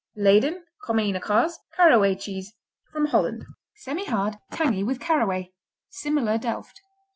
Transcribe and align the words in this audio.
Leyden, 0.15 0.65
Komijne 0.83 1.21
Kaas, 1.21 1.59
Caraway 1.77 2.15
Cheese 2.15 2.53
Holland 2.91 3.45
Semihard, 3.85 4.39
tangy 4.51 4.83
with 4.83 4.99
caraway. 4.99 5.53
Similar 5.91 6.39
Delft. 6.39 6.81